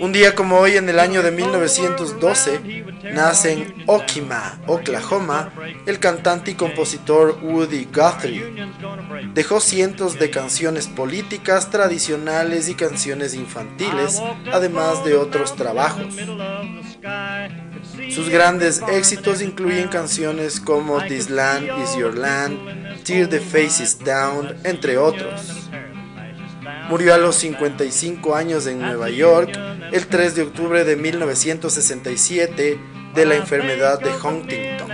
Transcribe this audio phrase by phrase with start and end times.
[0.00, 5.52] Un día como hoy en el año de 1912 nace en Okima, Oklahoma,
[5.86, 8.68] el cantante y compositor Woody Guthrie.
[9.34, 14.22] Dejó cientos de canciones políticas, tradicionales y canciones infantiles,
[14.52, 16.14] además de otros trabajos.
[18.10, 24.54] Sus grandes éxitos incluyen canciones como This Land Is Your Land, Tear the Faces Down,
[24.64, 25.59] entre otros.
[26.90, 29.56] Murió a los 55 años en Nueva York
[29.92, 32.80] el 3 de octubre de 1967
[33.14, 34.88] de la enfermedad de Huntington.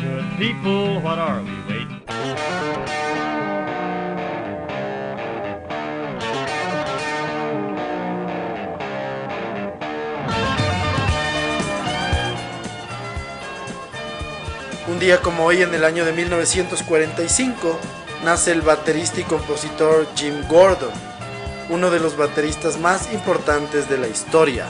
[0.00, 3.09] Good people, what are we waiting on?
[15.00, 17.80] Día como hoy, en el año de 1945,
[18.22, 20.92] nace el baterista y compositor Jim Gordon,
[21.70, 24.66] uno de los bateristas más importantes de la historia.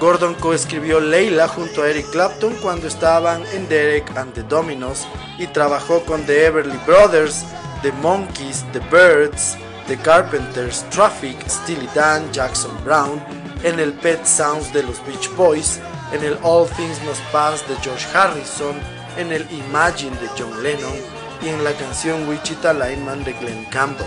[0.00, 5.06] Gordon coescribió Leila junto a Eric Clapton cuando estaban en Derek and the Dominos
[5.38, 7.44] y trabajó con The Everly Brothers,
[7.82, 13.22] The Monkeys, The Birds, The Carpenters, Traffic, Steely Dan, Jackson Brown,
[13.62, 15.78] en el Pet Sounds de los Beach Boys,
[16.12, 18.74] en el All Things Must Pass de George Harrison,
[19.16, 20.94] en el Imagine de John Lennon
[21.42, 24.06] y en la canción Wichita Lineman de Glenn Campbell.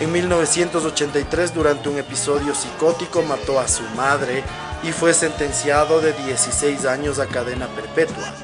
[0.00, 4.42] En 1983, durante un episodio psicótico, mató a su madre
[4.82, 8.34] y fue sentenciado de 16 años a cadena perpetua.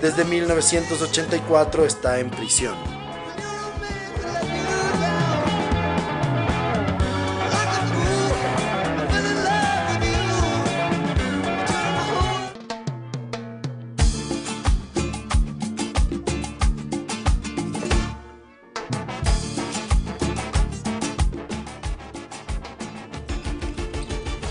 [0.00, 2.89] Desde 1984 está en prisión.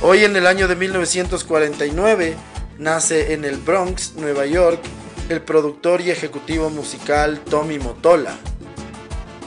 [0.02, 2.38] Hoy en el año de 1949
[2.78, 4.80] nace en el Bronx, Nueva York,
[5.28, 8.38] el productor y ejecutivo musical Tommy Motola.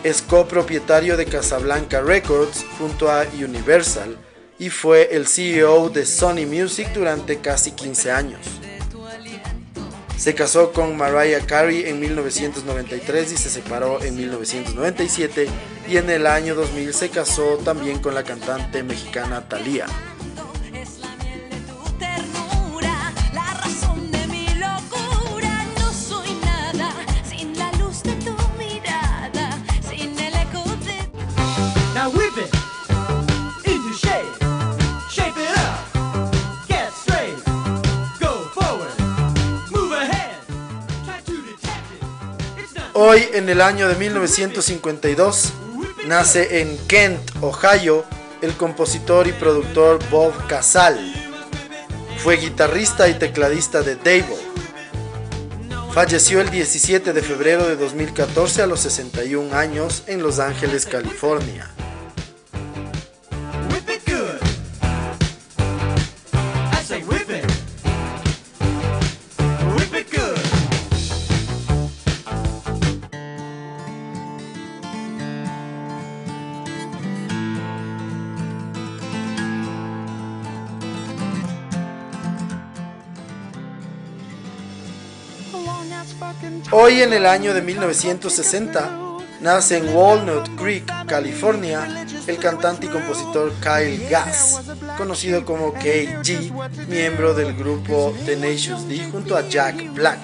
[0.04, 4.18] Es copropietario de Casablanca Records junto a Universal
[4.58, 8.40] y fue el CEO de Sony Music durante casi 15 años.
[10.18, 15.48] Se casó con Mariah Carey en 1993 y se separó en 1997
[15.88, 19.86] y en el año 2000 se casó también con la cantante mexicana Thalía.
[43.12, 45.52] Hoy, en el año de 1952,
[46.06, 48.06] nace en Kent, Ohio,
[48.40, 50.98] el compositor y productor Bob Casal.
[52.16, 54.38] Fue guitarrista y tecladista de Davo.
[55.92, 61.68] Falleció el 17 de febrero de 2014 a los 61 años en Los Ángeles, California.
[86.92, 88.90] Hoy en el año de 1960
[89.40, 94.60] nace en Walnut Creek, California, el cantante y compositor Kyle Gass,
[94.98, 96.52] conocido como KG,
[96.88, 100.18] miembro del grupo The Nations D junto a Jack Black.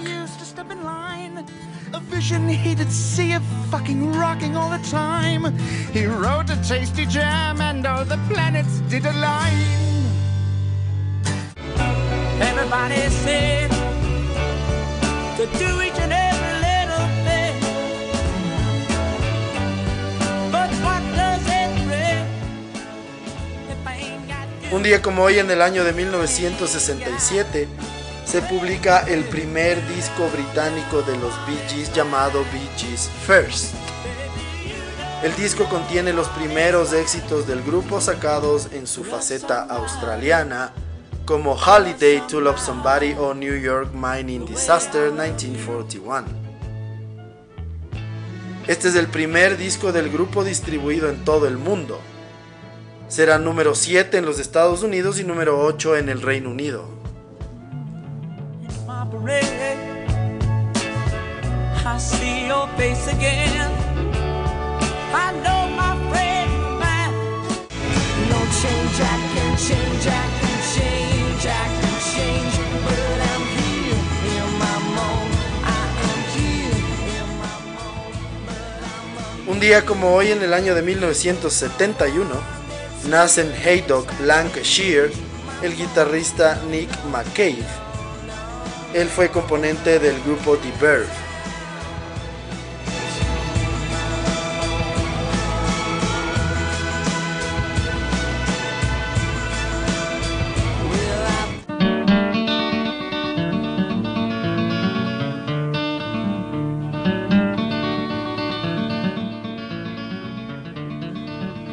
[24.70, 27.66] Un día como hoy en el año de 1967
[28.26, 33.72] se publica el primer disco británico de los Bee Gees llamado Bee Gees First.
[35.22, 40.74] El disco contiene los primeros éxitos del grupo sacados en su faceta australiana,
[41.24, 46.26] como Holiday to Love Somebody o New York Mining Disaster 1941.
[48.66, 51.98] Este es el primer disco del grupo distribuido en todo el mundo.
[53.08, 56.84] Será número 7 en los Estados Unidos y número 8 en el Reino Unido.
[79.46, 82.57] Un día como hoy en el año de 1971,
[83.06, 85.10] nace en Haydock, Lancashire,
[85.62, 87.64] el guitarrista Nick McCabe.
[88.94, 91.27] Él fue componente del grupo The Verve.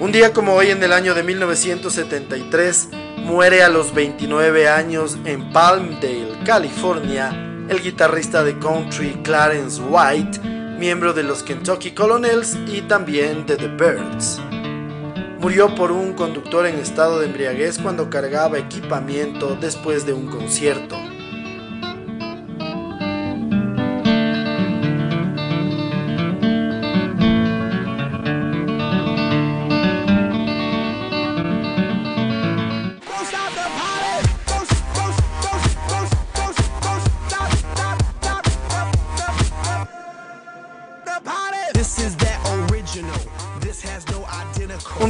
[0.06, 2.90] Un día como hoy en el año de 1973
[3.24, 7.32] muere a los 29 años en Palmdale, California,
[7.68, 10.42] el guitarrista de country Clarence White,
[10.78, 14.40] miembro de los Kentucky Colonels y también de The Birds.
[15.40, 21.15] Murió por un conductor en estado de embriaguez cuando cargaba equipamiento después de un concierto.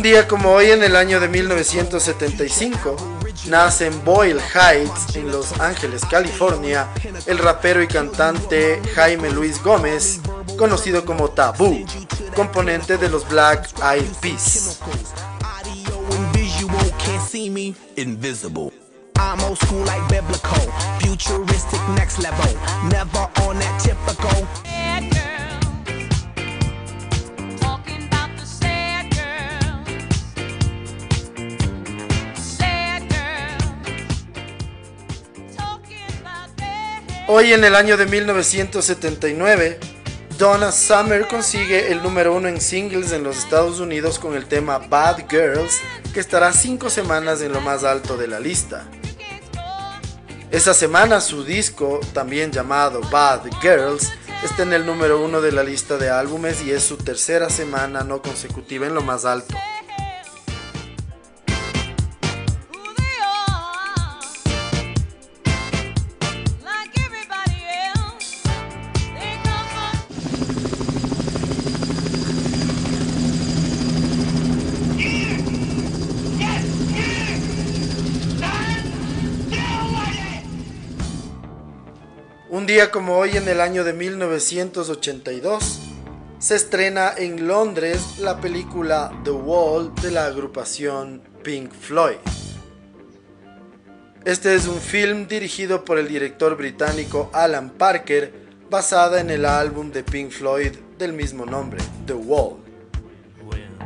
[0.06, 2.96] Día como hoy en el año de 1975,
[3.48, 6.88] nace en Boyle Heights, en Los Ángeles, California,
[7.26, 10.20] el rapero y cantante Jaime Luis Gómez,
[10.60, 11.84] conocido como Taboo,
[12.36, 14.80] componente de los Black Eyed Peas.
[37.38, 39.78] Hoy en el año de 1979,
[40.38, 44.78] Donna Summer consigue el número uno en singles en los Estados Unidos con el tema
[44.78, 45.82] Bad Girls,
[46.14, 48.86] que estará cinco semanas en lo más alto de la lista.
[50.50, 55.64] Esa semana su disco, también llamado Bad Girls, está en el número uno de la
[55.64, 59.58] lista de álbumes y es su tercera semana no consecutiva en lo más alto.
[82.92, 85.80] Como hoy en el año de 1982,
[86.40, 92.18] se estrena en Londres la película The Wall de la agrupación Pink Floyd.
[94.26, 98.34] Este es un film dirigido por el director británico Alan Parker,
[98.70, 102.58] basada en el álbum de Pink Floyd del mismo nombre, The Wall.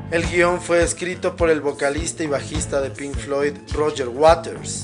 [0.10, 4.84] El guion fue escrito por el vocalista y bajista de Pink Floyd, Roger Waters.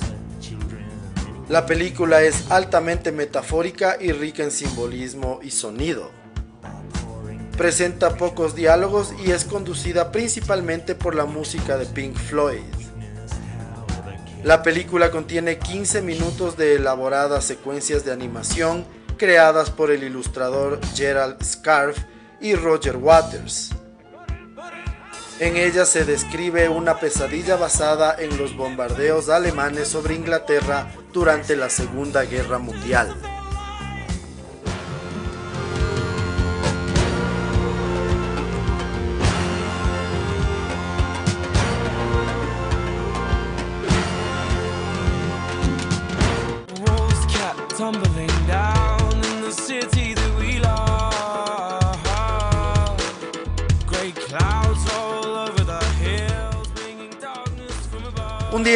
[1.47, 6.09] La película es altamente metafórica y rica en simbolismo y sonido.
[7.55, 12.63] Presenta pocos diálogos y es conducida principalmente por la música de Pink Floyd.
[14.43, 18.83] La película contiene 15 minutos de elaboradas secuencias de animación
[19.15, 21.95] creadas por el ilustrador Gerald Scarf
[22.41, 23.74] y Roger Waters.
[25.37, 31.69] En ella se describe una pesadilla basada en los bombardeos alemanes sobre Inglaterra durante la
[31.69, 33.34] Segunda Guerra Mundial.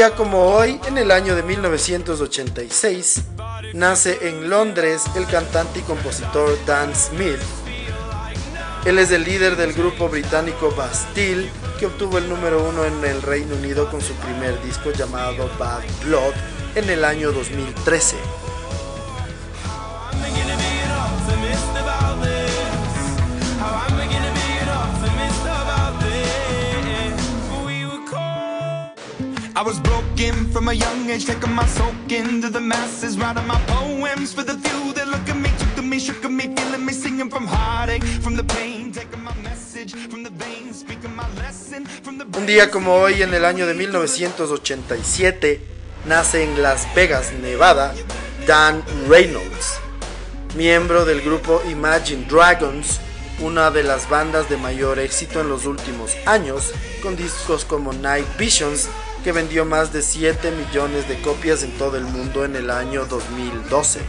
[0.08, 3.22] Como hoy, en el año de 1986,
[3.74, 7.39] nace en Londres el cantante y compositor Dan Smith.
[8.86, 13.22] Él es el líder del grupo británico Bastille, que obtuvo el número uno en el
[13.22, 16.34] Reino Unido con su primer disco llamado Bad Blood
[16.75, 18.15] en el año 2013.
[29.60, 33.60] I was broken from a young age, taking my soak into the masses, writing my
[33.68, 37.30] poems for the few that look at me, took me, shook me, feeling me, singing
[37.30, 40.32] from heartache, from the pain, taking my message from the
[40.72, 41.86] speaking my lesson.
[42.38, 45.60] Un día como hoy, en el año de 1987,
[46.06, 47.94] nace en Las Vegas, Nevada,
[48.48, 49.78] Dan Reynolds,
[50.56, 53.01] miembro del grupo Imagine Dragons,
[53.42, 56.72] una de las bandas de mayor éxito en los últimos años,
[57.04, 58.88] con discos como Night Visions
[59.24, 63.06] que vendió más de 7 millones de copias en todo el mundo en el año
[63.06, 64.00] 2012.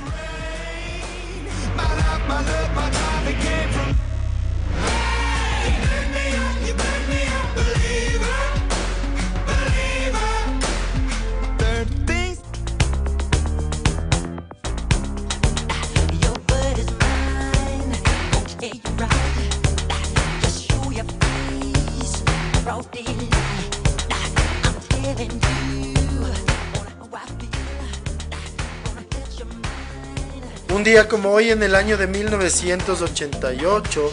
[30.81, 34.13] Un día como hoy en el año de 1988,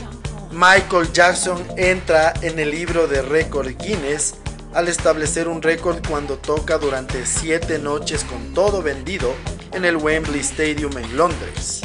[0.52, 4.34] Michael Jackson entra en el libro de récord Guinness
[4.74, 9.34] al establecer un récord cuando toca durante 7 noches con todo vendido
[9.72, 11.84] en el Wembley Stadium en Londres.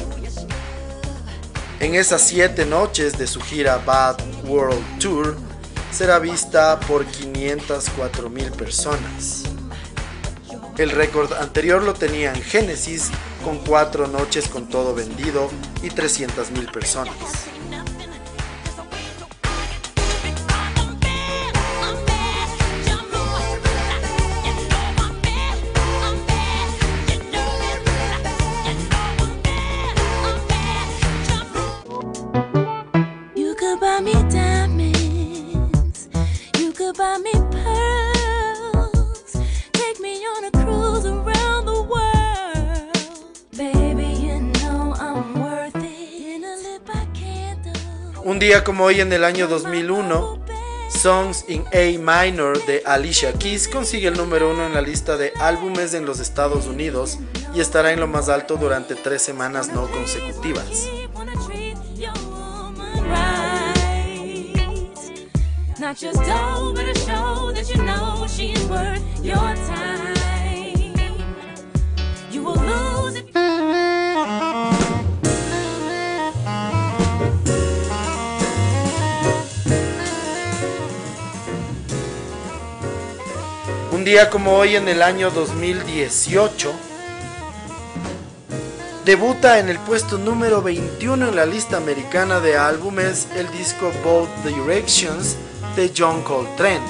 [1.79, 4.17] En esas 7 noches de su gira Bad
[4.49, 5.37] World Tour,
[5.93, 9.45] será vista por 504 mil personas.
[10.79, 13.11] El récord anterior lo tenía en Genesis
[13.45, 15.51] con cuatro noches con todo vendido
[15.83, 17.52] y 300 mil personas.
[48.43, 50.45] Día como hoy en el año 2001,
[50.91, 55.33] Songs in A Minor de Alicia Keys consigue el número uno en la lista de
[55.39, 57.21] álbumes en los Estados Unidos
[57.55, 60.89] y estará en lo más alto durante tres semanas no consecutivas.
[84.03, 86.73] Un día como hoy en el año 2018,
[89.05, 94.29] debuta en el puesto número 21 en la lista americana de álbumes el disco Both
[94.45, 95.37] Directions
[95.77, 96.83] de John Coltrane,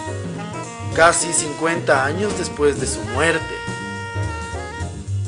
[0.97, 3.55] casi 50 años después de su muerte.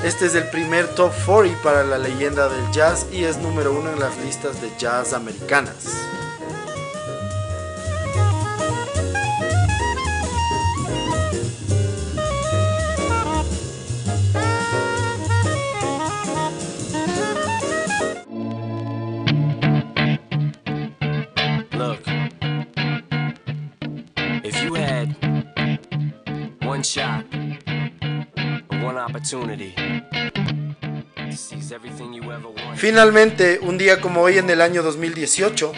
[0.02, 3.92] Este es el primer top 40 para la leyenda del jazz y es número uno
[3.92, 5.84] en las listas de jazz americanas.
[32.76, 35.72] Finalmente, un día como hoy en el año 2018,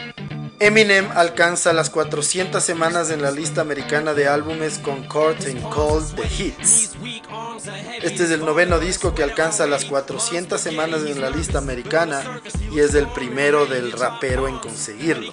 [0.58, 6.14] Eminem alcanza las 400 semanas en la lista americana de álbumes con Court and Cold
[6.14, 6.92] The Hits.
[8.02, 12.40] Este es el noveno disco que alcanza las 400 semanas en la lista americana
[12.72, 15.32] y es el primero del rapero en conseguirlo.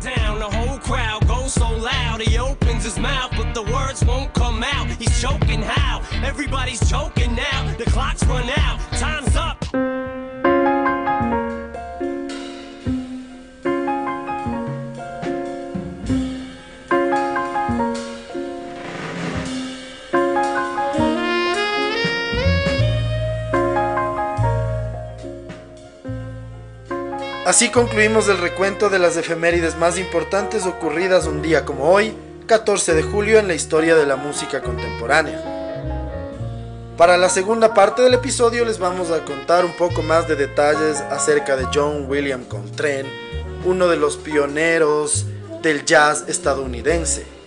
[0.00, 0.38] Down.
[0.38, 4.62] The whole crowd goes so loud, he opens his mouth, but the words won't come
[4.62, 4.86] out.
[4.88, 6.02] He's choking how?
[6.24, 7.74] Everybody's choking now.
[7.76, 9.57] The clock's run out, time's up.
[27.58, 32.14] Así concluimos el recuento de las efemérides más importantes ocurridas un día como hoy,
[32.46, 35.42] 14 de julio, en la historia de la música contemporánea.
[36.96, 41.00] Para la segunda parte del episodio les vamos a contar un poco más de detalles
[41.10, 43.10] acerca de John William Coltrane,
[43.64, 45.26] uno de los pioneros
[45.60, 47.37] del jazz estadounidense.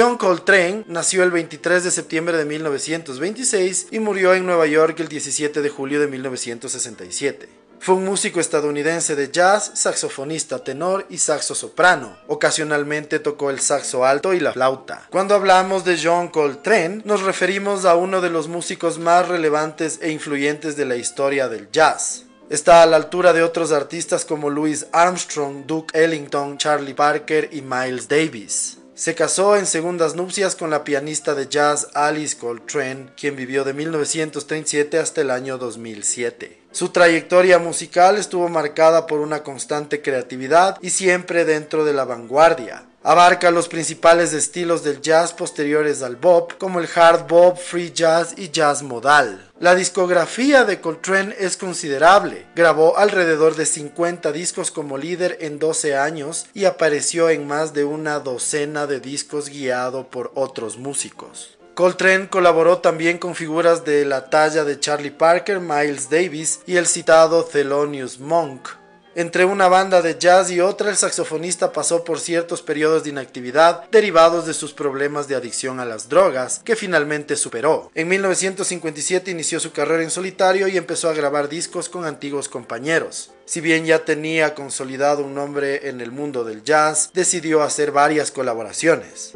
[0.00, 5.08] John Coltrane nació el 23 de septiembre de 1926 y murió en Nueva York el
[5.08, 7.50] 17 de julio de 1967.
[7.80, 12.16] Fue un músico estadounidense de jazz, saxofonista tenor y saxo soprano.
[12.28, 15.06] Ocasionalmente tocó el saxo alto y la flauta.
[15.10, 20.12] Cuando hablamos de John Coltrane, nos referimos a uno de los músicos más relevantes e
[20.12, 22.24] influyentes de la historia del jazz.
[22.48, 27.60] Está a la altura de otros artistas como Louis Armstrong, Duke Ellington, Charlie Parker y
[27.60, 28.79] Miles Davis.
[29.00, 33.72] Se casó en segundas nupcias con la pianista de jazz Alice Coltrane, quien vivió de
[33.72, 36.60] 1937 hasta el año 2007.
[36.70, 42.89] Su trayectoria musical estuvo marcada por una constante creatividad y siempre dentro de la vanguardia.
[43.02, 48.34] Abarca los principales estilos del jazz posteriores al bop, como el hard bop, free jazz
[48.36, 49.50] y jazz modal.
[49.58, 52.44] La discografía de Coltrane es considerable.
[52.54, 57.84] Grabó alrededor de 50 discos como líder en 12 años y apareció en más de
[57.84, 61.56] una docena de discos guiado por otros músicos.
[61.74, 66.86] Coltrane colaboró también con figuras de la talla de Charlie Parker, Miles Davis y el
[66.86, 68.79] citado Thelonious Monk.
[69.20, 73.84] Entre una banda de jazz y otra, el saxofonista pasó por ciertos periodos de inactividad
[73.90, 77.90] derivados de sus problemas de adicción a las drogas, que finalmente superó.
[77.94, 83.30] En 1957 inició su carrera en solitario y empezó a grabar discos con antiguos compañeros.
[83.44, 88.30] Si bien ya tenía consolidado un nombre en el mundo del jazz, decidió hacer varias
[88.30, 89.34] colaboraciones.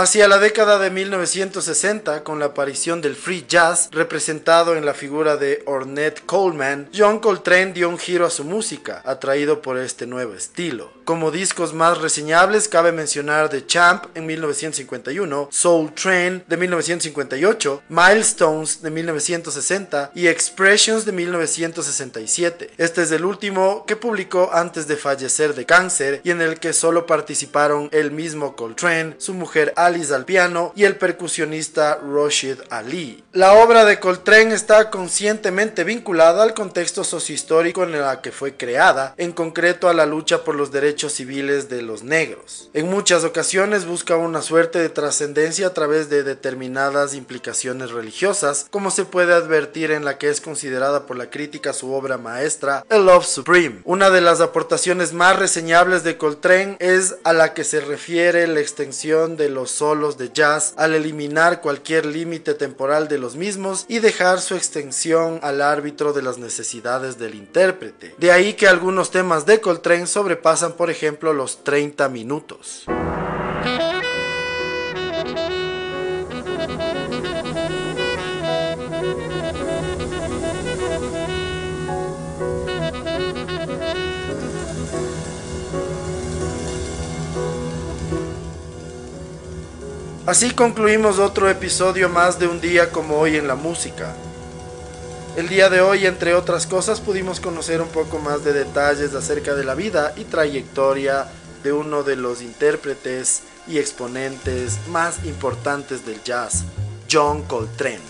[0.00, 5.36] Hacia la década de 1960, con la aparición del free jazz representado en la figura
[5.36, 10.34] de Ornette Coleman, John Coltrane dio un giro a su música, atraído por este nuevo
[10.34, 10.92] estilo.
[11.08, 18.82] Como discos más reseñables cabe mencionar The Champ en 1951, Soul Train de 1958, Milestones
[18.82, 22.72] de 1960 y Expressions de 1967.
[22.76, 26.74] Este es el último que publicó antes de fallecer de cáncer y en el que
[26.74, 33.24] solo participaron el mismo Coltrane, su mujer Alice al piano y el percusionista Rashid Ali.
[33.32, 39.14] La obra de Coltrane está conscientemente vinculada al contexto sociohistórico en el que fue creada,
[39.16, 42.70] en concreto a la lucha por los derechos civiles de los negros.
[42.74, 48.90] En muchas ocasiones busca una suerte de trascendencia a través de determinadas implicaciones religiosas, como
[48.90, 52.98] se puede advertir en la que es considerada por la crítica su obra maestra, A
[52.98, 53.82] Love Supreme.
[53.84, 58.60] Una de las aportaciones más reseñables de Coltrane es a la que se refiere la
[58.60, 64.00] extensión de los solos de jazz al eliminar cualquier límite temporal de los mismos y
[64.00, 68.14] dejar su extensión al árbitro de las necesidades del intérprete.
[68.18, 72.86] De ahí que algunos temas de Coltrane sobrepasan por ejemplo los 30 minutos.
[90.24, 94.14] Así concluimos otro episodio más de un día como hoy en la música.
[95.38, 99.54] El día de hoy, entre otras cosas, pudimos conocer un poco más de detalles acerca
[99.54, 101.28] de la vida y trayectoria
[101.62, 106.64] de uno de los intérpretes y exponentes más importantes del jazz,
[107.08, 108.00] John Coltrane.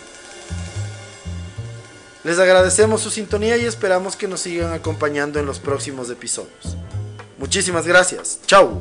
[2.25, 6.79] Les agradecemos su sintonía y esperamos que nos sigan acompañando en los próximos episodios.
[7.37, 8.39] Muchísimas gracias.
[8.47, 8.81] Chao.